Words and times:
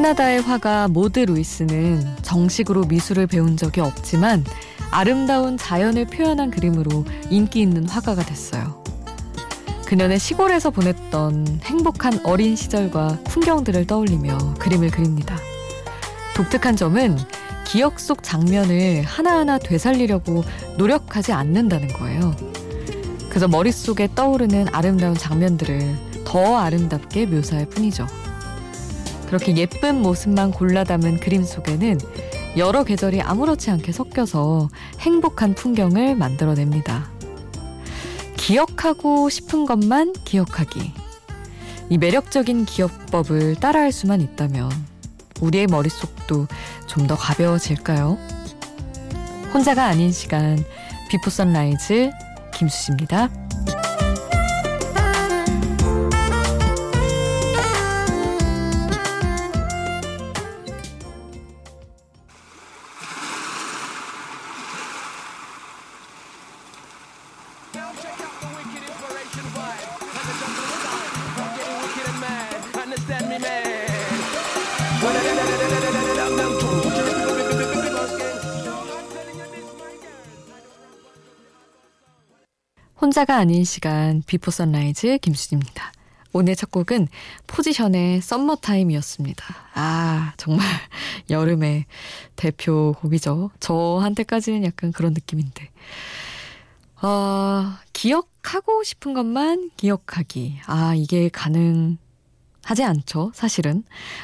캐나다의 0.00 0.40
화가 0.40 0.88
모드 0.88 1.20
루이스는 1.20 2.16
정식으로 2.22 2.84
미술을 2.86 3.26
배운 3.26 3.58
적이 3.58 3.82
없지만 3.82 4.46
아름다운 4.90 5.58
자연을 5.58 6.06
표현한 6.06 6.50
그림으로 6.50 7.04
인기 7.28 7.60
있는 7.60 7.86
화가가 7.86 8.24
됐어요. 8.24 8.82
그녀는 9.84 10.16
시골에서 10.16 10.70
보냈던 10.70 11.60
행복한 11.64 12.18
어린 12.24 12.56
시절과 12.56 13.18
풍경들을 13.24 13.86
떠올리며 13.86 14.54
그림을 14.54 14.90
그립니다. 14.90 15.36
독특한 16.34 16.76
점은 16.76 17.18
기억 17.66 18.00
속 18.00 18.22
장면을 18.22 19.02
하나하나 19.02 19.58
되살리려고 19.58 20.44
노력하지 20.78 21.34
않는다는 21.34 21.88
거예요. 21.88 22.34
그저 23.28 23.48
머릿속에 23.48 24.08
떠오르는 24.14 24.68
아름다운 24.72 25.14
장면들을 25.14 26.24
더 26.24 26.56
아름답게 26.56 27.26
묘사할 27.26 27.66
뿐이죠. 27.66 28.06
그렇게 29.30 29.56
예쁜 29.56 30.02
모습만 30.02 30.50
골라 30.50 30.82
담은 30.82 31.20
그림 31.20 31.44
속에는 31.44 32.00
여러 32.56 32.82
계절이 32.82 33.22
아무렇지 33.22 33.70
않게 33.70 33.92
섞여서 33.92 34.68
행복한 34.98 35.54
풍경을 35.54 36.16
만들어냅니다. 36.16 37.08
기억하고 38.36 39.28
싶은 39.28 39.66
것만 39.66 40.14
기억하기. 40.24 40.92
이 41.90 41.98
매력적인 41.98 42.64
기억법을 42.64 43.54
따라할 43.54 43.92
수만 43.92 44.20
있다면 44.20 44.68
우리의 45.40 45.68
머릿속도 45.68 46.48
좀 46.88 47.06
더 47.06 47.14
가벼워질까요? 47.14 48.18
혼자가 49.54 49.84
아닌 49.84 50.10
시간 50.10 50.58
Before 51.08 51.30
Sunrise 51.30 52.10
김수지입니다. 52.52 53.39
혼자가 83.10 83.38
아닌 83.38 83.64
시간 83.64 84.22
Before 84.24 84.52
Sunrise 84.52 85.18
김수지입니다. 85.18 85.92
오늘 86.32 86.54
첫 86.54 86.70
곡은 86.70 87.08
포지션의 87.48 88.20
Summer 88.20 88.51
Time이었습니다. 88.51 89.44
아, 89.74 90.32
정말 90.36 90.64
여름의 91.28 91.86
대표 92.36 92.94
곡이죠. 93.00 93.50
저한테까지는 93.58 94.62
약간 94.62 94.92
그런 94.92 95.12
느낌인데. 95.12 95.70
어, 97.02 97.72
기억하고 97.92 98.84
싶은 98.84 99.12
것만 99.12 99.72
기억하기. 99.76 100.60
아, 100.66 100.94
이게 100.94 101.28
가능 101.30 101.98
하지 102.62 102.84
않죠, 102.84 103.32
사실은. 103.34 103.82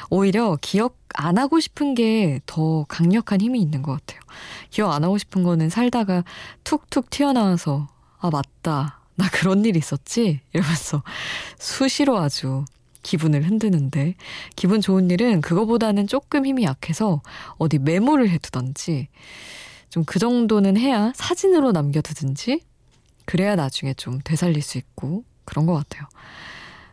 오히려 0.09 0.57
기억 0.61 0.97
안 1.13 1.37
하고 1.37 1.59
싶은 1.59 1.93
게 1.93 2.39
더 2.45 2.85
강력한 2.87 3.41
힘이 3.41 3.59
있는 3.59 3.81
것 3.81 3.99
같아요. 3.99 4.21
기억 4.69 4.93
안 4.93 5.03
하고 5.03 5.17
싶은 5.17 5.43
거는 5.43 5.69
살다가 5.69 6.23
툭툭 6.63 7.09
튀어나와서 7.09 7.89
아, 8.19 8.29
맞다. 8.29 8.99
나 9.15 9.29
그런 9.31 9.65
일 9.65 9.75
있었지? 9.75 10.41
이러면서 10.53 11.03
수시로 11.57 12.17
아주 12.19 12.65
기분을 13.03 13.45
흔드는데 13.47 14.15
기분 14.55 14.81
좋은 14.81 15.09
일은 15.09 15.41
그거보다는 15.41 16.07
조금 16.07 16.45
힘이 16.45 16.63
약해서 16.65 17.21
어디 17.57 17.79
메모를 17.79 18.29
해두던지 18.29 19.07
좀 19.89 20.03
그 20.05 20.19
정도는 20.19 20.77
해야 20.77 21.13
사진으로 21.15 21.71
남겨두든지 21.71 22.61
그래야 23.25 23.55
나중에 23.55 23.93
좀 23.93 24.19
되살릴 24.23 24.61
수 24.61 24.77
있고 24.77 25.23
그런 25.45 25.65
것 25.65 25.73
같아요. 25.73 26.07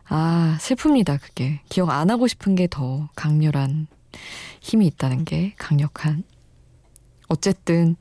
아, 0.07 0.57
슬픕니다, 0.61 1.21
그게. 1.21 1.61
기억 1.69 1.91
안 1.91 2.11
하고 2.11 2.27
싶은 2.29 2.55
게 2.55 2.67
더 2.69 3.09
강렬한 3.17 3.87
힘이 4.61 4.87
있다는 4.87 5.25
게 5.25 5.55
강력한. 5.59 6.23
어쨌든, 7.29 7.97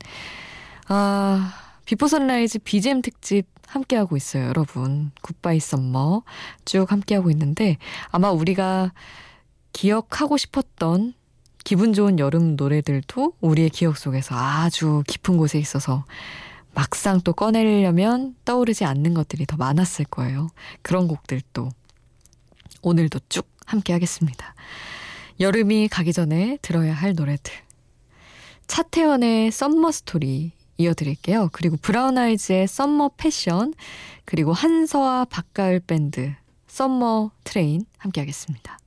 아, 0.86 1.63
Before 1.84 2.08
Sunrise 2.08 2.60
BGM 2.60 3.02
특집 3.02 3.46
함께하고 3.66 4.16
있어요, 4.16 4.46
여러분. 4.46 5.10
Goodbye 5.22 5.60
Summer 5.60 6.22
쭉 6.64 6.90
함께하고 6.90 7.30
있는데 7.30 7.76
아마 8.10 8.30
우리가 8.30 8.92
기억하고 9.72 10.36
싶었던 10.36 11.14
기분 11.64 11.92
좋은 11.92 12.18
여름 12.18 12.56
노래들도 12.56 13.34
우리의 13.40 13.70
기억 13.70 13.96
속에서 13.96 14.36
아주 14.36 15.02
깊은 15.06 15.38
곳에 15.38 15.58
있어서 15.58 16.04
막상 16.74 17.20
또 17.22 17.32
꺼내려면 17.32 18.34
떠오르지 18.44 18.84
않는 18.84 19.14
것들이 19.14 19.46
더 19.46 19.56
많았을 19.56 20.04
거예요. 20.06 20.48
그런 20.82 21.08
곡들도 21.08 21.70
오늘도 22.82 23.20
쭉 23.28 23.48
함께 23.66 23.92
하겠습니다. 23.92 24.54
여름이 25.40 25.88
가기 25.88 26.12
전에 26.12 26.58
들어야 26.60 26.92
할 26.92 27.14
노래들. 27.14 27.52
차태현의 28.66 29.50
Summer 29.50 29.90
Story 29.92 30.52
이어드릴게요. 30.76 31.50
그리고 31.52 31.76
브라운 31.76 32.18
아이즈의 32.18 32.66
Summer 32.66 33.12
Passion, 33.16 33.74
그리고 34.24 34.52
한서와 34.52 35.26
박가을 35.26 35.80
밴드 35.80 36.34
Summer 36.66 37.30
Train 37.44 37.84
함께 37.98 38.20
하겠습니다. 38.20 38.78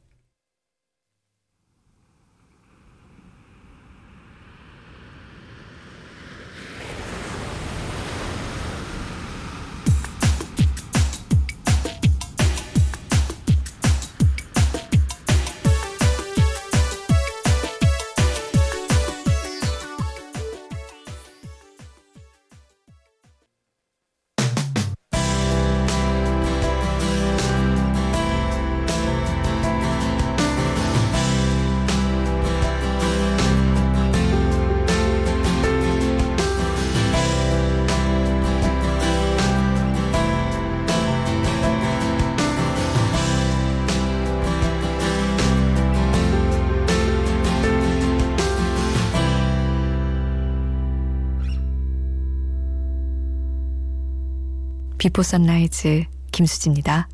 비포 55.07 55.23
선라이즈 55.23 56.03
김수지입니다. 56.33 57.07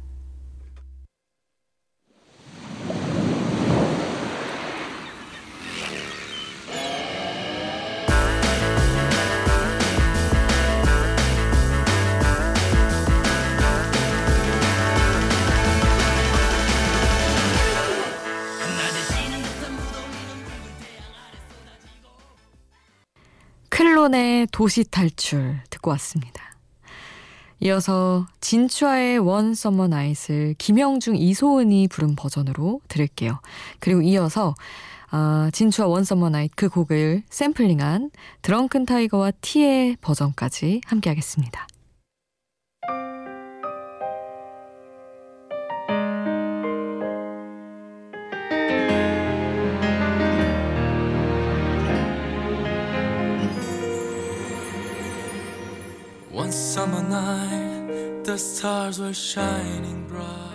클론의 23.69 24.47
도시 24.51 24.83
탈출 24.83 25.59
듣고 25.69 25.91
왔습니다. 25.91 26.52
이어서 27.59 28.25
진추아의 28.41 29.19
One 29.19 29.53
Summer 29.53 29.87
Night을 29.87 30.55
김형중 30.57 31.15
이소은이 31.15 31.87
부른 31.87 32.15
버전으로 32.15 32.81
들을게요. 32.87 33.39
그리고 33.79 34.01
이어서 34.01 34.55
아, 35.09 35.49
진추아 35.53 35.87
One 35.87 36.03
Summer 36.03 36.29
Night 36.29 36.51
그 36.55 36.69
곡을 36.69 37.23
샘플링한 37.29 38.09
드렁큰 38.41 38.85
타이거와 38.85 39.31
T의 39.41 39.97
버전까지 40.01 40.81
함께 40.85 41.09
하겠습니다. 41.09 41.67
Summer 56.53 57.01
night, 57.01 58.23
the 58.23 58.37
stars 58.37 59.01
were 59.01 59.13
shining 59.13 60.07
bright. 60.07 60.53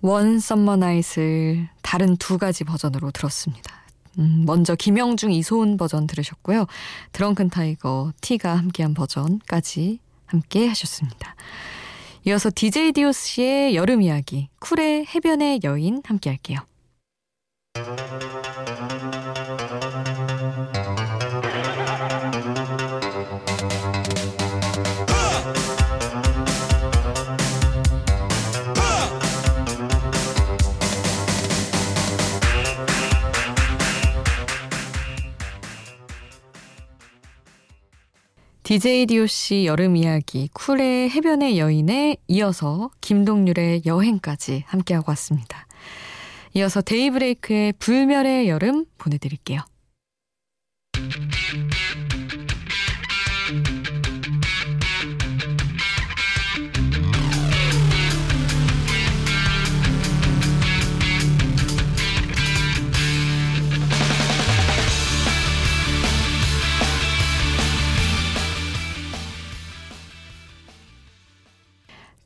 One 0.00 0.38
Summer 0.38 0.76
Night을 0.76 1.68
다른 1.82 2.16
두 2.16 2.38
가지 2.38 2.64
버전으로 2.64 3.10
들었습니다. 3.10 3.84
음, 4.18 4.44
먼저 4.46 4.74
김형중 4.74 5.32
이소은 5.32 5.76
버전 5.76 6.06
들으셨고요. 6.06 6.66
드렁큰 7.12 7.50
타이거 7.50 8.12
T가 8.20 8.56
함께한 8.56 8.94
버전까지 8.94 10.00
함께 10.26 10.68
하셨습니다. 10.68 11.34
이어서 12.26 12.50
DJ 12.54 12.92
DOC의 12.92 13.74
여름 13.74 14.02
이야기 14.02 14.48
쿨의 14.60 15.06
해변의 15.06 15.60
여인 15.64 16.02
함께 16.04 16.30
할게요. 16.30 16.58
DJ 38.68 39.06
DOC 39.06 39.64
여름 39.64 39.96
이야기 39.96 40.50
쿨의 40.52 41.08
해변의 41.08 41.58
여인에 41.58 42.18
이어서 42.28 42.90
김동률의 43.00 43.84
여행까지 43.86 44.64
함께하고 44.66 45.10
왔습니다. 45.12 45.66
이어서 46.52 46.82
데이브레이크의 46.82 47.72
불멸의 47.78 48.50
여름 48.50 48.84
보내드릴게요. 48.98 49.62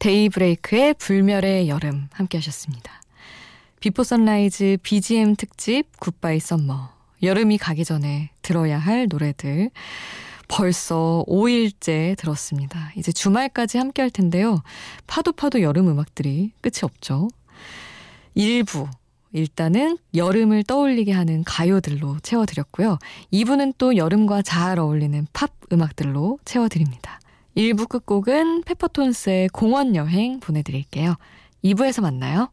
데이브레이크의 0.02 0.94
불멸의 0.94 1.68
여름 1.68 2.08
함께 2.12 2.36
하셨습니다. 2.38 3.00
Before 3.78 4.02
Sunrise 4.02 4.78
BGM 4.82 5.36
특집 5.36 5.84
Goodbye 6.00 6.40
Summer. 6.40 6.90
여름이 7.22 7.58
가기 7.58 7.84
전에 7.84 8.30
들어야 8.42 8.80
할 8.80 9.06
노래들. 9.08 9.70
벌써 10.48 11.24
5일째 11.28 12.16
들었습니다. 12.18 12.92
이제 12.96 13.12
주말까지 13.12 13.78
함께 13.78 14.02
할 14.02 14.10
텐데요. 14.10 14.62
파도 15.06 15.30
파도 15.30 15.62
여름 15.62 15.86
음악들이 15.86 16.50
끝이 16.60 16.80
없죠. 16.82 17.28
일부 18.34 18.88
일단은 19.32 19.98
여름을 20.16 20.64
떠올리게 20.64 21.12
하는 21.12 21.44
가요들로 21.44 22.18
채워드렸고요. 22.24 22.98
2부는 23.32 23.74
또 23.78 23.96
여름과 23.96 24.42
잘 24.42 24.80
어울리는 24.80 25.28
팝 25.32 25.52
음악들로 25.72 26.40
채워드립니다. 26.44 27.20
1부 27.56 27.88
끝곡은 27.88 28.62
페퍼톤스의 28.62 29.48
공원 29.48 29.94
여행 29.96 30.40
보내드릴게요. 30.40 31.16
2부에서 31.64 32.02
만나요. 32.02 32.50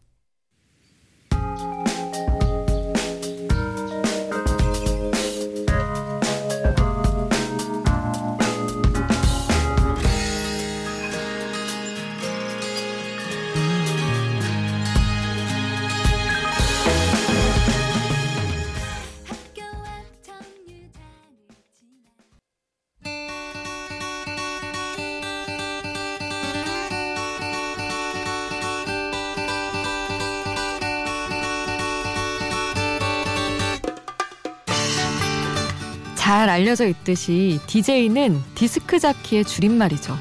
잘 36.30 36.48
알려져 36.48 36.86
있듯이 36.86 37.60
DJ는 37.66 38.40
디스크 38.54 39.00
자키의 39.00 39.46
줄임말이죠. 39.46 40.16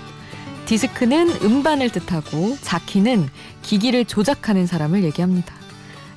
디스크는 0.64 1.42
음반을 1.42 1.90
뜻하고 1.90 2.56
자키는 2.62 3.28
기기를 3.60 4.06
조작하는 4.06 4.66
사람을 4.66 5.04
얘기합니다. 5.04 5.54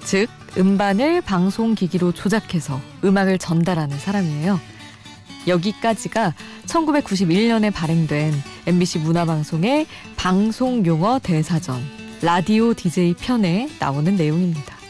즉, 0.05 0.29
음반을 0.57 1.19
방송 1.19 1.75
기기로 1.75 2.13
조작해서 2.13 2.79
음악을 3.03 3.37
전달하는 3.37 3.99
사람이에요. 3.99 4.61
여기까지가 5.47 6.35
1991년에 6.67 7.73
발행된 7.73 8.33
MBC 8.67 8.99
문화방송의 8.99 9.87
방송 10.15 10.85
용어 10.85 11.19
대사전 11.19 11.83
라디오 12.21 12.73
DJ 12.73 13.15
편에 13.15 13.69
나오는 13.77 14.15
내용입니다. 14.15 14.80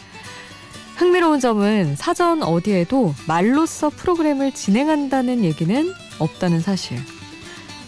흥미로운 1.01 1.39
점은 1.39 1.95
사전 1.95 2.43
어디에도 2.43 3.15
말로써 3.27 3.89
프로그램을 3.89 4.51
진행한다는 4.51 5.43
얘기는 5.43 5.91
없다는 6.19 6.59
사실. 6.59 6.95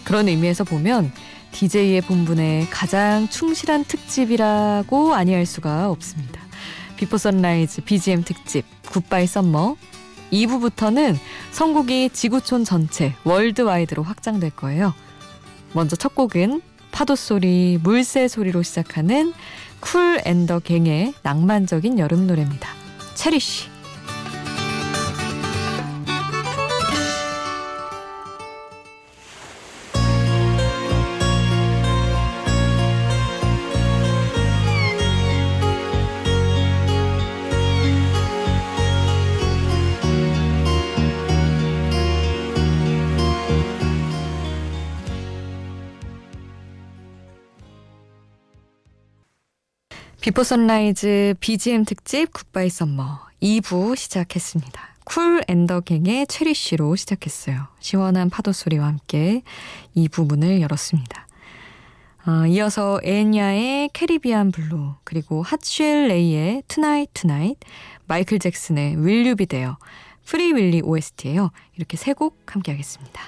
그런 0.02 0.26
의미에서 0.26 0.64
보면 0.64 1.12
DJ의 1.52 2.00
본분에 2.00 2.66
가장 2.70 3.28
충실한 3.28 3.84
특집이라고 3.84 5.14
아니할 5.14 5.46
수가 5.46 5.92
없습니다. 5.92 6.40
Before 6.96 7.16
Sunrise 7.16 7.84
BGM 7.84 8.24
특집 8.24 8.64
Goodbye 8.90 9.28
Summer 9.28 9.76
2부부터는 10.32 11.16
선곡이 11.52 12.10
지구촌 12.10 12.64
전체 12.64 13.14
worldwide로 13.22 14.02
확장될 14.02 14.50
거예요. 14.50 14.92
먼저 15.72 15.94
첫 15.94 16.16
곡은 16.16 16.62
파도 16.90 17.14
소리, 17.14 17.78
물새 17.80 18.26
소리로 18.26 18.64
시작하는 18.64 19.32
쿨 19.78 20.20
앤더 20.24 20.58
갱의 20.64 21.14
낭만적인 21.22 22.00
여름 22.00 22.26
노래입니다. 22.26 22.83
체리씨. 23.14 23.73
Before 50.24 50.42
Sunrise 50.42 51.34
BGM 51.38 51.84
특집 51.84 52.32
Goodbye 52.32 52.70
Summer 52.70 53.20
2부 53.42 53.94
시작했습니다. 53.94 54.80
쿨 55.04 55.44
앤 55.46 55.65
더 55.65 55.84
갱의 55.84 56.28
Cherish로 56.28 56.96
시작했어요. 56.96 57.66
시원한 57.78 58.30
파도 58.30 58.50
소리와 58.52 58.86
함께 58.86 59.42
2부 59.94 60.26
문을 60.26 60.62
열었습니다. 60.62 61.26
어, 62.26 62.46
이어서 62.46 63.00
엔야의 63.04 63.90
Caribbean 63.92 64.50
Blue 64.50 64.94
그리고 65.04 65.42
핫쉘 65.42 66.08
레이의 66.08 66.62
Tonight 66.68 67.10
Tonight 67.12 67.58
마이클 68.06 68.38
잭슨의 68.38 69.04
Will 69.04 69.26
You 69.26 69.36
Be 69.36 69.44
There 69.44 69.76
Free 70.24 70.54
Willy 70.54 70.80
OST예요. 70.80 71.50
이렇게 71.76 71.98
세 71.98 72.14
곡 72.14 72.40
함께 72.46 72.72
하겠습니다. 72.72 73.20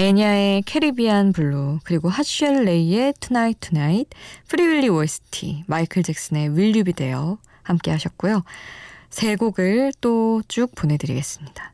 엔야의 0.00 0.62
Caribbean 0.62 1.34
Blue, 1.34 1.80
그리고 1.84 2.08
핫쉘 2.08 2.64
레이의 2.64 3.12
Tonight 3.20 3.58
Tonight, 3.60 4.08
Free 4.48 4.66
Willy 4.66 4.88
OST, 4.88 5.64
마이클 5.66 6.02
잭슨의 6.02 6.56
Will 6.56 6.74
You 6.74 6.86
Be 6.86 6.94
There 6.94 7.36
함께 7.62 7.90
하셨고요. 7.90 8.42
세 9.10 9.36
곡을 9.36 9.92
또 10.00 10.40
쭉 10.48 10.74
보내드리겠습니다. 10.74 11.72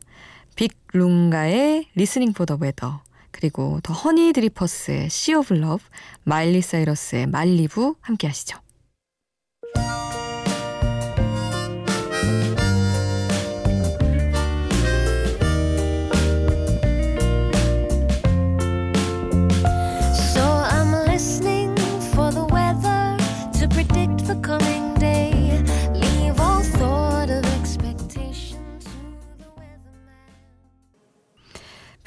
빅 0.57 0.92
룽가의 0.92 1.85
Listening 1.95 2.33
for 2.33 2.43
the 2.43 2.55
Weather, 2.59 3.01
그리고 3.31 3.79
더 3.81 3.93
허니 3.93 4.33
드리퍼스의 4.33 5.09
Sea 5.09 5.33
of 5.33 5.53
Love, 5.53 5.81
마일리 6.25 6.61
사이러스의 6.61 7.27
말리부 7.27 7.95
함께 8.01 8.27
하시죠. 8.27 8.57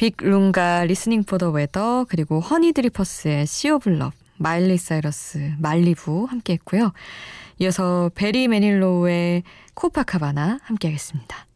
빅 0.00 0.28
룽가 0.28 0.84
Listening 0.84 1.24
for 1.24 1.36
the 1.36 1.50
Weather 1.50 2.06
그리고 2.08 2.40
허니 2.40 2.72
드리퍼스의 2.72 3.46
Sea 3.46 3.69
of 3.69 3.84
Love 3.84 4.14
마일리 4.38 4.78
사이러스 4.78 5.52
말리부 5.58 6.24
함께 6.24 6.54
했고요. 6.54 6.92
이어서 7.58 8.10
베리 8.14 8.48
매닐로우의 8.48 9.42
코파카바나 9.74 10.60
함께 10.62 10.88
하겠습니다. 10.88 11.49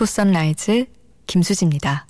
비포 0.00 0.06
선라이즈 0.06 0.86
김수지입니다. 1.26 2.06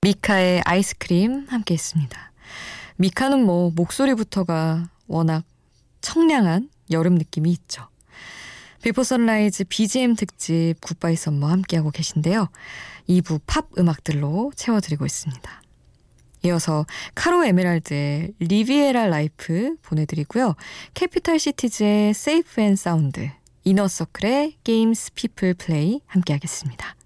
미카의 0.00 0.62
아이스크림 0.64 1.44
함께 1.48 1.74
했습니다. 1.74 2.32
미카는 2.96 3.44
뭐 3.44 3.70
목소리부터가 3.76 4.88
워낙 5.08 5.44
청량한 6.00 6.70
여름 6.92 7.14
느낌이 7.16 7.50
있죠. 7.52 7.88
Before 8.82 9.04
Sunrise 9.04 9.64
BGM 9.68 10.16
특집 10.16 10.74
Goodbye 10.80 11.16
Summer 11.16 11.46
함께하고 11.46 11.90
계신데요. 11.90 12.48
2부 13.08 13.40
팝 13.46 13.68
음악들로 13.78 14.52
채워드리고 14.56 15.06
있습니다. 15.06 15.62
이어서 16.44 16.86
카로 17.14 17.44
에메랄드의 17.44 18.34
Riviera 18.40 19.06
Life 19.06 19.76
보내드리고요. 19.82 20.56
캐피탈 20.94 21.38
시티즈의 21.38 22.14
Safe 22.14 22.60
and 22.60 22.74
Sound, 22.74 23.30
이너서클의 23.64 24.56
Games 24.64 25.12
People 25.14 25.54
Play 25.54 26.00
함께하겠습니다. 26.06 26.96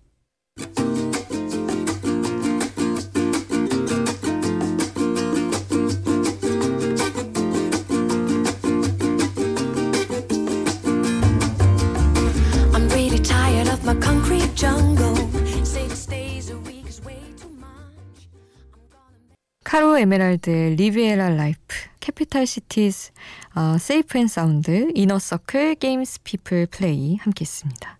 카로 19.64 19.98
에메랄드의 19.98 20.76
Riviera 20.76 21.28
Life, 21.28 21.58
캐피탈 22.00 22.46
시티즈, 22.46 23.10
어, 23.54 23.76
Safe 23.78 24.16
and 24.16 24.28
Sound, 24.28 24.90
이너 24.94 25.18
서클, 25.18 25.74
Games 25.74 26.20
People 26.24 26.68
Play 26.70 27.16
함께 27.16 27.42
했습니다. 27.42 27.98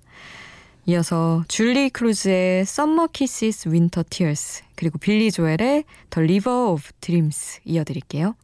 이어서 0.86 1.44
줄리 1.48 1.90
크루즈의 1.90 2.64
Summer 2.64 3.08
Kisses 3.08 3.68
Winter 3.68 4.04
Tears 4.08 4.62
그리고 4.76 4.96
빌리 4.98 5.30
조엘의 5.30 5.84
The 6.08 6.22
River 6.22 6.70
of 6.70 6.82
Dreams 7.00 7.60
이어드릴게요. 7.66 8.34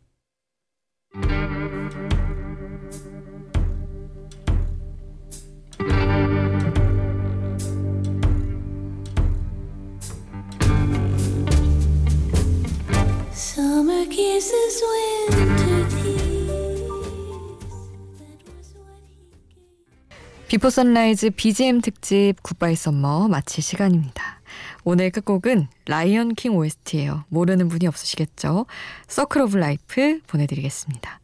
Before 20.52 20.68
Sunrise 20.68 21.30
BGM 21.30 21.80
특집 21.80 22.34
Goodbye 22.42 22.76
Summer 22.76 23.28
마칠 23.28 23.64
시간입니다. 23.64 24.42
오늘 24.84 25.08
끝곡은 25.08 25.66
Lion 25.86 26.34
King 26.34 26.58
OST예요. 26.58 27.24
모르는 27.30 27.68
분이 27.68 27.86
없으시겠죠? 27.86 28.66
Circle 29.08 29.40
of 29.40 29.56
Life 29.56 30.20
보내드리겠습니다. 30.26 31.20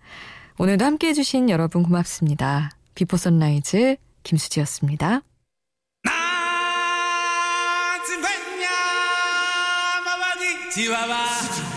오늘도 0.57 0.83
함께 0.83 1.09
해 1.09 1.13
주신 1.13 1.51
여러분 1.51 1.83
고맙습니다. 1.83 2.71
Before 2.95 3.19
Sunrise 3.19 3.97
김수지였습니다. 4.23 5.21
지와봐 10.73 11.68